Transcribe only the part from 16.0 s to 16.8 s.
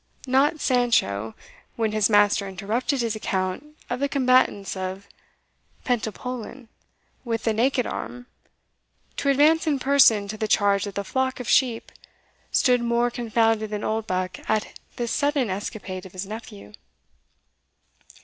of his nephew.